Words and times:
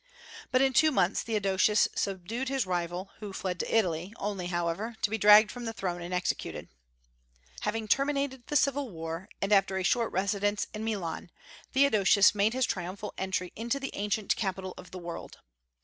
But 0.51 0.63
in 0.63 0.73
two 0.73 0.89
months 0.89 1.21
Theodosius 1.21 1.87
subdued 1.95 2.49
his 2.49 2.65
rival, 2.65 3.11
who 3.19 3.33
fled 3.33 3.59
to 3.59 3.71
Italy, 3.77 4.15
only, 4.17 4.47
however, 4.47 4.95
to 5.03 5.09
be 5.11 5.17
dragged 5.19 5.51
from 5.51 5.65
the 5.65 5.73
throne 5.73 6.01
and 6.01 6.11
executed. 6.11 6.69
Having 7.59 7.87
terminated 7.87 8.47
the 8.47 8.55
civil 8.55 8.89
war, 8.89 9.29
and 9.43 9.53
after 9.53 9.77
a 9.77 9.83
short 9.83 10.11
residence 10.11 10.65
in 10.73 10.83
Milan, 10.83 11.29
Theodosius 11.73 12.33
made 12.33 12.53
his 12.53 12.65
triumphal 12.65 13.13
entry 13.15 13.53
into 13.55 13.79
the 13.79 13.91
ancient 13.93 14.35
capital 14.35 14.73
of 14.75 14.89
the 14.89 14.97
world. 14.97 15.37